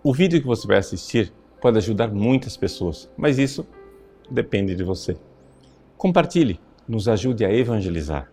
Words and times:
O 0.00 0.14
vídeo 0.14 0.40
que 0.40 0.46
você 0.46 0.64
vai 0.64 0.78
assistir 0.78 1.32
pode 1.60 1.76
ajudar 1.76 2.08
muitas 2.08 2.56
pessoas, 2.56 3.10
mas 3.16 3.36
isso 3.36 3.66
depende 4.30 4.76
de 4.76 4.84
você. 4.84 5.16
Compartilhe, 5.96 6.60
nos 6.86 7.08
ajude 7.08 7.44
a 7.44 7.52
evangelizar. 7.52 8.30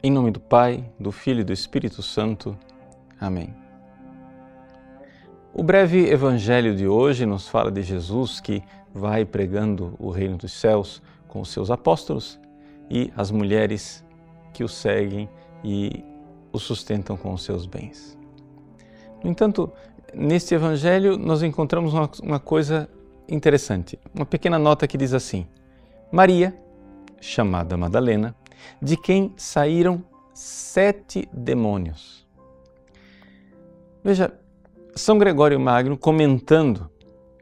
Em 0.00 0.12
nome 0.12 0.30
do 0.30 0.40
Pai, 0.40 0.88
do 0.98 1.10
Filho 1.10 1.40
e 1.40 1.44
do 1.44 1.52
Espírito 1.52 2.02
Santo. 2.02 2.56
Amém. 3.20 3.52
O 5.52 5.64
breve 5.64 6.08
evangelho 6.08 6.76
de 6.76 6.86
hoje 6.86 7.26
nos 7.26 7.48
fala 7.48 7.72
de 7.72 7.82
Jesus 7.82 8.40
que 8.40 8.62
vai 8.94 9.24
pregando 9.24 9.96
o 9.98 10.08
reino 10.08 10.36
dos 10.36 10.52
céus 10.52 11.02
com 11.26 11.40
os 11.40 11.50
seus 11.50 11.68
apóstolos 11.68 12.38
e 12.90 13.12
as 13.16 13.30
mulheres 13.30 14.04
que 14.52 14.64
o 14.64 14.68
seguem 14.68 15.28
e 15.62 16.04
o 16.52 16.58
sustentam 16.58 17.16
com 17.16 17.32
os 17.32 17.44
seus 17.44 17.66
bens. 17.66 18.18
No 19.22 19.30
entanto, 19.30 19.72
neste 20.12 20.54
evangelho 20.54 21.16
nós 21.16 21.42
encontramos 21.42 21.94
uma, 21.94 22.10
uma 22.22 22.40
coisa 22.40 22.88
interessante, 23.28 23.98
uma 24.14 24.26
pequena 24.26 24.58
nota 24.58 24.88
que 24.88 24.98
diz 24.98 25.14
assim: 25.14 25.46
Maria, 26.10 26.54
chamada 27.20 27.76
Madalena, 27.76 28.34
de 28.82 28.96
quem 28.96 29.32
saíram 29.36 30.02
sete 30.34 31.28
demônios. 31.32 32.26
Veja, 34.02 34.32
São 34.94 35.18
Gregório 35.18 35.60
Magno, 35.60 35.96
comentando 35.96 36.90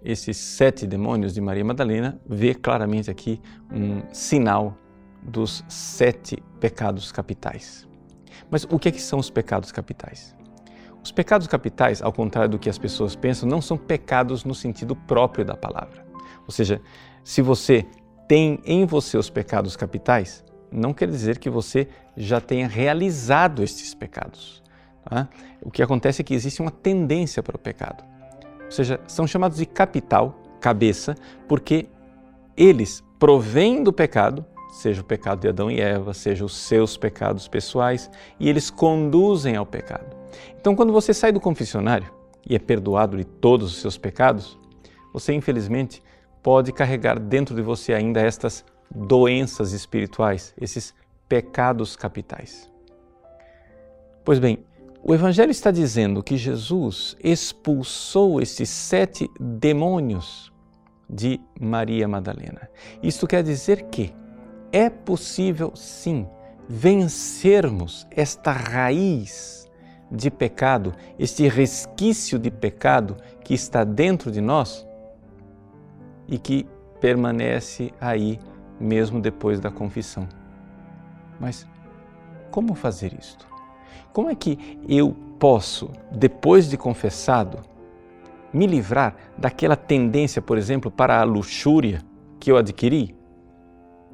esses 0.03 0.37
sete 0.37 0.87
demônios 0.87 1.33
de 1.33 1.41
Maria 1.41 1.65
Madalena, 1.65 2.21
vê 2.27 2.55
claramente 2.55 3.11
aqui 3.11 3.41
um 3.73 4.03
sinal 4.13 4.77
dos 5.23 5.65
sete 5.69 6.43
pecados 6.61 7.13
capitais. 7.13 7.87
Mas 8.51 8.65
o 8.65 8.79
que, 8.79 8.89
é 8.89 8.93
que 8.93 9.01
são 9.01 9.19
os 9.19 9.31
pecados 9.31 9.73
capitais? 9.73 10.37
Os 11.03 11.13
pecados 11.13 11.47
capitais, 11.47 12.03
ao 12.03 12.13
contrário 12.13 12.51
do 12.51 12.59
que 12.59 12.69
as 12.69 12.79
pessoas 12.79 13.15
pensam, 13.15 13.49
não 13.49 13.61
são 13.61 13.77
pecados 13.77 14.45
no 14.45 14.55
sentido 14.55 14.95
próprio 14.95 15.45
da 15.45 15.57
palavra. 15.57 16.07
Ou 16.47 16.51
seja, 16.51 16.81
se 17.23 17.43
você 17.43 17.87
tem 18.27 18.61
em 18.65 18.85
você 18.85 19.17
os 19.17 19.31
pecados 19.31 19.77
capitais, 19.77 20.45
não 20.71 20.93
quer 20.93 21.09
dizer 21.09 21.39
que 21.39 21.49
você 21.49 21.89
já 22.17 22.41
tenha 22.41 22.69
realizado 22.69 23.63
estes 23.63 23.95
pecados. 23.95 24.63
Tá? 25.05 25.29
O 25.63 25.71
que 25.71 25.83
acontece 25.83 26.21
é 26.21 26.25
que 26.25 26.35
existe 26.35 26.61
uma 26.61 26.71
tendência 26.71 27.43
para 27.43 27.57
o 27.57 27.59
pecado. 27.59 28.05
Ou 28.65 28.71
seja, 28.71 29.01
são 29.07 29.27
chamados 29.27 29.57
de 29.57 29.67
capital, 29.67 30.39
cabeça, 30.61 31.15
porque 31.47 31.89
eles 32.57 33.03
provêm 33.19 33.83
do 33.83 33.93
pecado, 33.93 34.45
seja 34.71 35.01
o 35.01 35.05
pecado 35.05 35.41
de 35.41 35.49
Adão 35.49 35.71
e 35.71 35.81
Eva, 35.81 36.15
seja 36.15 36.45
os 36.45 36.57
seus 36.57 36.97
pecados 36.97 37.49
pessoais, 37.49 38.11
e 38.39 38.49
eles 38.49 38.71
conduzem 38.71 39.57
ao 39.57 39.67
pecado. 39.67 40.17
Então, 40.61 40.77
quando 40.77 40.93
você 40.93 41.15
sai 41.15 41.33
do 41.33 41.41
confessionário 41.41 42.11
e 42.49 42.55
é 42.55 42.59
perdoado 42.59 43.17
de 43.17 43.25
todos 43.25 43.73
os 43.73 43.81
seus 43.81 43.97
pecados, 43.97 44.59
você 45.13 45.33
infelizmente 45.33 46.03
pode 46.43 46.73
carregar 46.73 47.19
dentro 47.19 47.55
de 47.55 47.63
você 47.63 47.93
ainda 47.93 48.21
estas 48.21 48.65
doenças 48.95 49.73
espirituais, 49.73 50.55
esses 50.61 50.95
pecados 51.29 51.97
capitais. 51.97 52.71
Pois 54.25 54.39
bem, 54.39 54.59
o 55.03 55.15
Evangelho 55.15 55.51
está 55.51 55.71
dizendo 55.71 56.23
que 56.23 56.37
Jesus 56.37 57.17
expulsou 57.23 58.41
esses 58.41 58.69
sete 58.69 59.31
demônios 59.39 60.53
de 61.09 61.41
Maria 61.59 62.07
Madalena. 62.07 62.69
Isto 63.03 63.27
quer 63.27 63.43
dizer 63.43 63.85
que 63.85 64.13
é 64.73 64.91
possível, 64.91 65.73
sim, 65.75 66.27
vencermos 66.69 68.07
esta 68.11 68.53
raiz 68.53 69.69
de 70.11 70.31
pecado, 70.31 70.95
este 71.19 71.49
resquício 71.49 72.39
de 72.39 72.51
pecado 72.51 73.17
que 73.45 73.55
está 73.55 73.85
dentro 73.85 74.31
de 74.31 74.41
nós 74.41 74.87
e 76.27 76.39
que 76.39 76.67
permanece 77.01 77.93
aí 78.01 78.39
mesmo 78.81 79.21
depois 79.21 79.61
da 79.61 79.71
confissão. 79.71 80.29
Mas 81.41 81.67
como 82.51 82.75
fazer 82.75 83.13
isto? 83.19 83.47
Como 84.13 84.31
é 84.31 84.35
que 84.35 84.79
eu 84.89 85.15
posso, 85.39 85.91
depois 86.11 86.69
de 86.69 86.77
confessado, 86.77 87.59
me 88.53 88.67
livrar 88.67 89.15
daquela 89.37 89.77
tendência, 89.77 90.41
por 90.41 90.59
exemplo, 90.59 90.91
para 90.91 91.21
a 91.21 91.25
luxúria 91.25 92.03
que 92.41 92.51
eu 92.51 92.57
adquiri? 92.57 93.18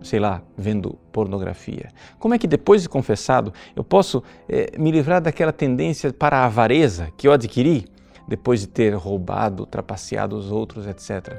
Sei 0.03 0.21
lá, 0.21 0.43
vendo 0.56 0.99
pornografia. 1.10 1.88
Como 2.19 2.34
é 2.34 2.38
que 2.38 2.47
depois 2.47 2.82
de 2.82 2.88
confessado 2.88 3.53
eu 3.75 3.82
posso 3.82 4.22
eh, 4.49 4.72
me 4.78 4.91
livrar 4.91 5.22
daquela 5.22 5.53
tendência 5.53 6.12
para 6.12 6.38
a 6.38 6.44
avareza 6.44 7.10
que 7.16 7.27
eu 7.27 7.32
adquiri 7.32 7.87
depois 8.28 8.60
de 8.60 8.66
ter 8.66 8.94
roubado, 8.94 9.66
trapaceado 9.66 10.37
os 10.37 10.50
outros, 10.50 10.87
etc. 10.87 11.38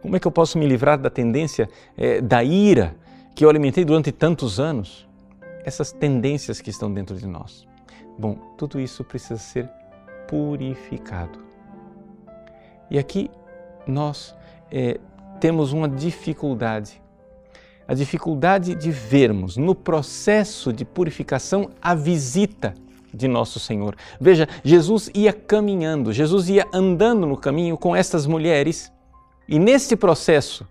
Como 0.00 0.16
é 0.16 0.20
que 0.20 0.26
eu 0.26 0.32
posso 0.32 0.58
me 0.58 0.66
livrar 0.66 0.98
da 0.98 1.10
tendência 1.10 1.68
eh, 1.96 2.20
da 2.20 2.42
ira 2.42 2.96
que 3.34 3.44
eu 3.44 3.50
alimentei 3.50 3.84
durante 3.84 4.10
tantos 4.10 4.58
anos? 4.58 5.08
Essas 5.64 5.92
tendências 5.92 6.60
que 6.60 6.70
estão 6.70 6.92
dentro 6.92 7.16
de 7.16 7.26
nós. 7.26 7.66
Bom, 8.18 8.36
tudo 8.58 8.80
isso 8.80 9.04
precisa 9.04 9.38
ser 9.38 9.70
purificado. 10.26 11.38
E 12.90 12.98
aqui 12.98 13.30
nós 13.86 14.34
é, 14.70 14.98
temos 15.40 15.72
uma 15.72 15.88
dificuldade. 15.88 17.00
A 17.86 17.94
dificuldade 17.94 18.74
de 18.74 18.90
vermos 18.90 19.56
no 19.56 19.74
processo 19.74 20.72
de 20.72 20.84
purificação 20.84 21.70
a 21.80 21.94
visita 21.94 22.74
de 23.12 23.28
nosso 23.28 23.60
Senhor. 23.60 23.96
Veja, 24.20 24.48
Jesus 24.64 25.10
ia 25.14 25.32
caminhando, 25.32 26.12
Jesus 26.12 26.48
ia 26.48 26.66
andando 26.72 27.26
no 27.26 27.36
caminho 27.36 27.76
com 27.76 27.94
estas 27.94 28.26
mulheres 28.26 28.90
e 29.48 29.58
nesse 29.58 29.96
processo, 29.96 30.66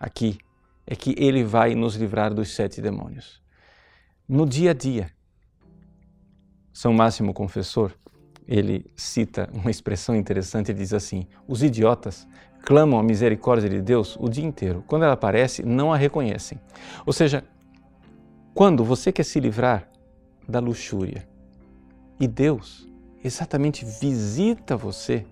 aqui, 0.00 0.38
é 0.86 0.96
que 0.96 1.14
ele 1.16 1.44
vai 1.44 1.74
nos 1.74 1.94
livrar 1.94 2.34
dos 2.34 2.54
sete 2.54 2.80
demônios. 2.80 3.40
No 4.28 4.46
dia 4.46 4.72
a 4.72 4.74
dia, 4.74 5.10
são 6.72 6.92
Máximo 6.92 7.32
Confessor, 7.32 7.92
ele 8.48 8.90
cita 8.96 9.48
uma 9.52 9.70
expressão 9.70 10.16
interessante, 10.16 10.72
ele 10.72 10.80
diz 10.80 10.92
assim: 10.92 11.26
os 11.46 11.62
idiotas 11.62 12.26
clamam 12.62 12.98
a 12.98 13.02
misericórdia 13.02 13.68
de 13.68 13.82
Deus 13.82 14.16
o 14.18 14.28
dia 14.28 14.44
inteiro. 14.44 14.84
Quando 14.86 15.02
ela 15.02 15.14
aparece, 15.14 15.62
não 15.64 15.92
a 15.92 15.96
reconhecem. 15.96 16.58
Ou 17.04 17.12
seja, 17.12 17.44
quando 18.54 18.84
você 18.84 19.10
quer 19.10 19.24
se 19.24 19.40
livrar 19.40 19.88
da 20.48 20.58
luxúria 20.58 21.28
e 22.20 22.26
Deus 22.26 22.88
exatamente 23.22 23.84
visita 23.84 24.76
você, 24.76 25.24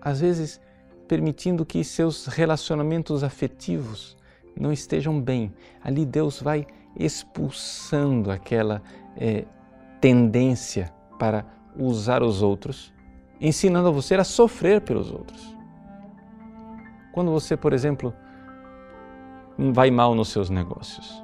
às 0.00 0.20
vezes 0.20 0.60
permitindo 1.06 1.66
que 1.66 1.82
seus 1.82 2.26
relacionamentos 2.26 3.24
afetivos 3.24 4.16
não 4.58 4.72
estejam 4.72 5.20
bem, 5.20 5.52
ali 5.82 6.04
Deus 6.04 6.40
vai 6.40 6.66
expulsando 6.96 8.30
aquela 8.30 8.82
é, 9.16 9.44
tendência 10.00 10.92
para 11.18 11.44
usar 11.76 12.22
os 12.22 12.42
outros, 12.42 12.92
ensinando 13.40 13.88
a 13.88 13.92
você 13.92 14.14
a 14.14 14.24
sofrer 14.24 14.80
pelos 14.80 15.10
outros. 15.10 15.59
Quando 17.12 17.30
você, 17.30 17.56
por 17.56 17.72
exemplo, 17.72 18.14
vai 19.58 19.90
mal 19.90 20.14
nos 20.14 20.28
seus 20.28 20.48
negócios, 20.48 21.22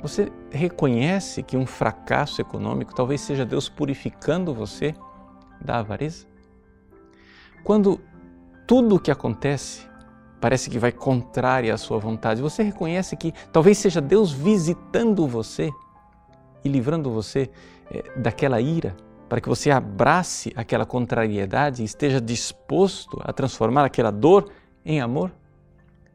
você 0.00 0.30
reconhece 0.50 1.42
que 1.42 1.56
um 1.56 1.66
fracasso 1.66 2.40
econômico 2.40 2.94
talvez 2.94 3.20
seja 3.20 3.44
Deus 3.44 3.68
purificando 3.68 4.54
você 4.54 4.94
da 5.60 5.78
avareza? 5.78 6.26
Quando 7.64 8.00
tudo 8.66 8.96
o 8.96 9.00
que 9.00 9.10
acontece 9.10 9.88
parece 10.40 10.70
que 10.70 10.78
vai 10.78 10.92
contrário 10.92 11.74
à 11.74 11.76
sua 11.76 11.98
vontade, 11.98 12.40
você 12.40 12.62
reconhece 12.62 13.16
que 13.16 13.32
talvez 13.52 13.78
seja 13.78 14.00
Deus 14.00 14.30
visitando 14.32 15.26
você 15.26 15.70
e 16.64 16.68
livrando 16.68 17.10
você 17.10 17.50
é, 17.90 18.04
daquela 18.16 18.60
ira, 18.60 18.96
para 19.28 19.40
que 19.40 19.48
você 19.48 19.70
abrace 19.70 20.52
aquela 20.56 20.86
contrariedade 20.86 21.82
e 21.82 21.84
esteja 21.84 22.20
disposto 22.20 23.18
a 23.22 23.32
transformar 23.32 23.84
aquela 23.84 24.10
dor 24.10 24.50
em 24.88 25.02
amor? 25.02 25.30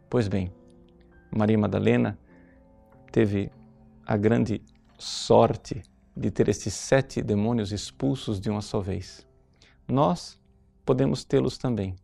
Pois 0.10 0.28
bem, 0.28 0.52
Maria 1.32 1.58
Madalena 1.58 2.18
teve 3.12 3.52
a 4.04 4.18
grande 4.18 4.64
sorte 4.98 5.84
de 6.18 6.32
ter 6.32 6.50
estes 6.50 6.74
sete 6.74 7.22
demônios 7.22 7.72
expulsos 7.72 8.40
de 8.40 8.50
uma 8.50 8.62
só 8.62 8.80
vez. 8.80 9.28
Nós 9.88 10.40
podemos 10.84 11.24
tê-los 11.24 11.56
também, 11.56 11.96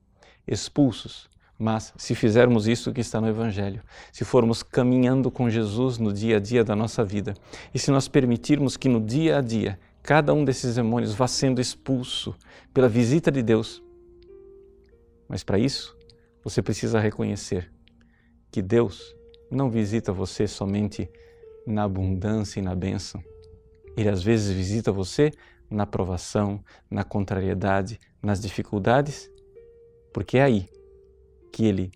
expulsos 0.48 1.28
mas 1.62 1.94
se 1.98 2.16
fizermos 2.16 2.70
isso 2.70 2.94
que 2.94 3.02
está 3.02 3.20
no 3.20 3.28
Evangelho, 3.28 3.84
se 4.14 4.24
formos 4.24 4.64
caminhando 4.64 5.30
com 5.30 5.50
Jesus 5.50 5.98
no 5.98 6.14
dia 6.14 6.38
a 6.38 6.40
dia 6.40 6.64
da 6.64 6.74
nossa 6.74 7.04
vida, 7.04 7.34
e 7.74 7.78
se 7.78 7.92
nós 7.92 8.08
permitirmos 8.08 8.78
que 8.78 8.88
no 8.88 9.02
dia 9.02 9.40
a 9.40 9.42
dia 9.42 9.78
cada 10.02 10.34
um 10.34 10.46
desses 10.46 10.76
demônios 10.76 11.14
vá 11.14 11.28
sendo 11.28 11.60
expulso 11.60 12.34
pela 12.74 12.88
visita 12.88 13.30
de 13.30 13.44
Deus, 13.44 13.84
mas 15.28 15.44
para 15.44 15.60
isso 15.60 15.99
você 16.44 16.62
precisa 16.62 17.00
reconhecer 17.00 17.72
que 18.52 18.62
Deus 18.62 19.16
não 19.52 19.70
visita 19.70 20.12
você 20.12 20.48
somente 20.48 21.10
na 21.66 21.84
abundância 21.84 22.60
e 22.60 22.64
na 22.64 22.76
bênção. 22.76 23.24
Ele 23.96 24.10
às 24.10 24.24
vezes 24.24 24.56
visita 24.56 24.92
você 24.92 25.32
na 25.70 25.86
provação, 25.86 26.64
na 26.90 27.04
contrariedade, 27.04 28.00
nas 28.22 28.40
dificuldades, 28.40 29.30
porque 30.14 30.38
é 30.38 30.44
aí 30.44 30.70
que 31.52 31.66
ele 31.66 31.92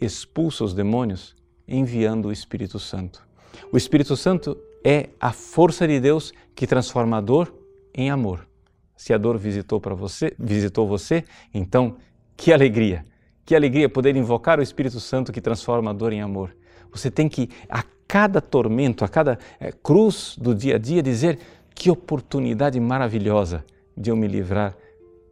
expulsa 0.00 0.64
os 0.64 0.72
demônios 0.72 1.34
enviando 1.68 2.28
o 2.28 2.32
Espírito 2.32 2.78
Santo. 2.78 3.26
O 3.72 3.76
Espírito 3.76 4.16
Santo 4.16 4.56
é 4.84 5.10
a 5.20 5.32
força 5.32 5.86
de 5.86 6.00
Deus 6.00 6.32
que 6.54 6.66
transforma 6.66 7.18
a 7.18 7.20
dor 7.20 7.54
em 7.94 8.10
amor. 8.10 8.48
Se 8.96 9.12
a 9.12 9.18
dor 9.18 9.36
visitou 9.38 9.80
para 9.80 9.94
você, 9.94 10.34
visitou 10.38 10.86
você, 10.86 11.24
então 11.52 11.96
que 12.36 12.52
alegria! 12.52 13.04
Que 13.44 13.54
alegria 13.54 13.88
poder 13.88 14.16
invocar 14.16 14.58
o 14.58 14.62
Espírito 14.62 15.00
Santo 15.00 15.32
que 15.32 15.40
transforma 15.40 15.90
a 15.90 15.94
dor 15.94 16.12
em 16.12 16.20
amor. 16.20 16.54
Você 16.92 17.10
tem 17.10 17.28
que 17.28 17.48
a 17.68 17.82
cada 18.06 18.40
tormento, 18.40 19.04
a 19.04 19.08
cada 19.08 19.38
é, 19.58 19.70
cruz 19.70 20.36
do 20.36 20.54
dia 20.54 20.76
a 20.76 20.78
dia 20.78 21.02
dizer 21.02 21.38
que 21.74 21.90
oportunidade 21.90 22.78
maravilhosa 22.80 23.64
de 23.96 24.10
eu 24.10 24.16
me 24.16 24.26
livrar 24.26 24.76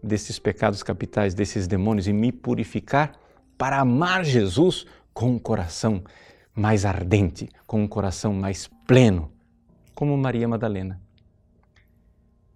desses 0.02 0.38
pecados 0.38 0.82
capitais, 0.82 1.34
desses 1.34 1.66
demônios 1.66 2.06
e 2.06 2.12
me 2.12 2.30
purificar 2.30 3.12
para 3.56 3.80
amar 3.80 4.24
Jesus 4.24 4.86
com 5.12 5.32
um 5.32 5.38
coração 5.38 6.02
mais 6.54 6.84
ardente, 6.84 7.48
com 7.66 7.82
um 7.82 7.88
coração 7.88 8.32
mais 8.32 8.70
pleno, 8.86 9.30
como 9.94 10.16
Maria 10.16 10.46
Madalena. 10.46 11.00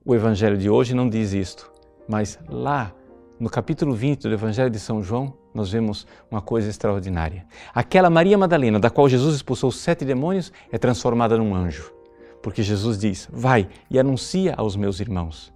O 0.05 0.14
Evangelho 0.14 0.56
de 0.56 0.70
hoje 0.70 0.94
não 0.94 1.08
diz 1.08 1.32
isto, 1.32 1.70
mas 2.08 2.38
lá 2.48 2.94
no 3.42 3.50
capítulo 3.50 3.92
20 3.92 4.22
do 4.22 4.32
Evangelho 4.32 4.70
de 4.70 4.78
São 4.78 5.02
João, 5.02 5.36
nós 5.52 5.72
vemos 5.72 6.06
uma 6.30 6.40
coisa 6.40 6.70
extraordinária. 6.70 7.44
Aquela 7.74 8.08
Maria 8.08 8.38
Madalena, 8.38 8.78
da 8.78 8.88
qual 8.88 9.08
Jesus 9.08 9.34
expulsou 9.34 9.72
sete 9.72 10.04
demônios, 10.04 10.52
é 10.70 10.78
transformada 10.78 11.36
num 11.36 11.52
anjo. 11.52 11.92
Porque 12.40 12.62
Jesus 12.62 12.96
diz: 12.96 13.28
Vai 13.32 13.68
e 13.90 13.98
anuncia 13.98 14.54
aos 14.56 14.76
meus 14.76 15.00
irmãos. 15.00 15.52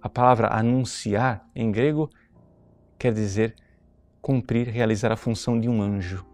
A 0.00 0.08
palavra 0.08 0.48
anunciar 0.54 1.46
em 1.54 1.70
grego 1.70 2.08
quer 2.98 3.12
dizer 3.12 3.56
cumprir, 4.22 4.68
realizar 4.68 5.12
a 5.12 5.16
função 5.16 5.60
de 5.60 5.68
um 5.68 5.82
anjo. 5.82 6.24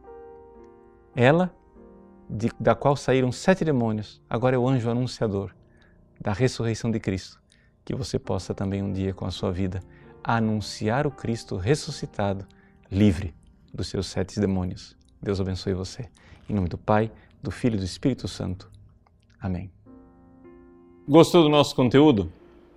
Ela, 1.16 1.52
de, 2.30 2.52
da 2.60 2.76
qual 2.76 2.94
saíram 2.94 3.32
sete 3.32 3.64
demônios, 3.64 4.22
agora 4.30 4.54
é 4.54 4.58
o 4.60 4.68
anjo 4.68 4.88
anunciador 4.88 5.52
da 6.20 6.32
ressurreição 6.32 6.88
de 6.88 7.00
Cristo. 7.00 7.42
Que 7.84 7.96
você 7.96 8.16
possa 8.16 8.54
também 8.54 8.80
um 8.80 8.92
dia 8.92 9.12
com 9.12 9.24
a 9.24 9.30
sua 9.32 9.50
vida 9.50 9.80
anunciar 10.36 11.06
o 11.06 11.10
Cristo 11.10 11.56
ressuscitado, 11.56 12.46
livre 12.92 13.34
dos 13.72 13.88
seus 13.88 14.08
sete 14.08 14.38
demônios. 14.38 14.94
Deus 15.22 15.40
abençoe 15.40 15.72
você. 15.72 16.10
Em 16.46 16.52
nome 16.52 16.68
do 16.68 16.76
Pai, 16.76 17.10
do 17.42 17.50
Filho 17.50 17.76
e 17.76 17.78
do 17.78 17.84
Espírito 17.84 18.28
Santo. 18.28 18.70
Amém. 19.40 19.70
Gostou 21.08 21.42
do 21.42 21.48
nosso 21.48 21.74
conteúdo? 21.74 22.30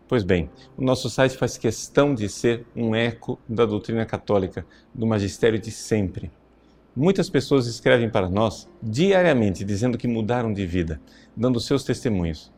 Pois 0.08 0.24
bem, 0.24 0.50
o 0.78 0.82
nosso 0.82 1.10
site 1.10 1.36
faz 1.36 1.58
questão 1.58 2.16
de 2.16 2.30
ser 2.30 2.66
um 2.74 2.96
eco 2.96 3.38
da 3.50 3.66
doutrina 3.66 4.06
católica, 4.06 4.66
do 4.94 5.06
magistério 5.06 5.60
de 5.60 5.72
sempre. 5.72 6.32
Muitas 6.96 7.30
pessoas 7.30 7.68
escrevem 7.68 8.10
para 8.10 8.30
nós 8.30 8.70
diariamente 8.82 9.66
dizendo 9.66 9.98
que 9.98 10.08
mudaram 10.08 10.54
de 10.54 10.66
vida, 10.66 11.02
dando 11.36 11.60
seus 11.60 11.84
testemunhos. 11.84 12.50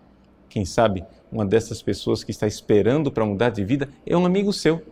Quem 0.53 0.65
sabe 0.65 1.03
uma 1.31 1.43
dessas 1.43 1.81
pessoas 1.81 2.23
que 2.23 2.29
está 2.29 2.45
esperando 2.45 3.11
para 3.11 3.25
mudar 3.25 3.49
de 3.49 3.65
vida 3.65 3.89
é 4.05 4.15
um 4.15 4.23
amigo 4.23 4.53
seu. 4.53 4.83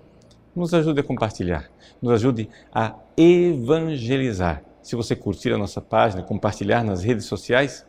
Nos 0.55 0.73
ajude 0.73 1.01
a 1.01 1.03
compartilhar, 1.03 1.69
nos 2.01 2.13
ajude 2.13 2.49
a 2.73 2.95
evangelizar. 3.15 4.63
Se 4.81 4.95
você 4.95 5.15
curtir 5.15 5.53
a 5.53 5.59
nossa 5.59 5.79
página, 5.79 6.23
compartilhar 6.23 6.83
nas 6.83 7.03
redes 7.03 7.25
sociais, 7.25 7.85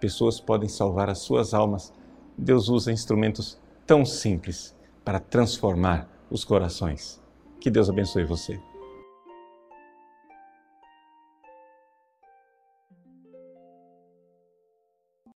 pessoas 0.00 0.38
podem 0.38 0.68
salvar 0.68 1.10
as 1.10 1.18
suas 1.18 1.52
almas. 1.52 1.92
Deus 2.38 2.68
usa 2.68 2.92
instrumentos 2.92 3.58
tão 3.84 4.04
simples 4.04 4.72
para 5.04 5.18
transformar 5.18 6.08
os 6.30 6.44
corações. 6.44 7.20
Que 7.58 7.68
Deus 7.68 7.90
abençoe 7.90 8.24
você. 8.24 8.56